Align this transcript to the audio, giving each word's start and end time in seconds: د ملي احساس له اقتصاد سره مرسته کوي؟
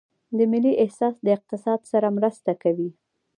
د 0.37 0.39
ملي 0.51 0.73
احساس 0.83 1.15
له 1.25 1.29
اقتصاد 1.37 1.79
سره 1.91 2.07
مرسته 2.17 2.51
کوي؟ 2.63 2.89